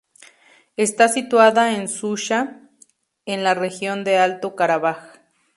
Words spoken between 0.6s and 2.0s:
Está situada en